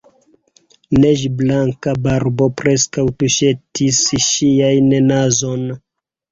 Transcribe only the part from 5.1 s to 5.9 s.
nazon.